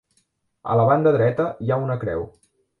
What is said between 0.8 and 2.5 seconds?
banda dreta hi ha una creu.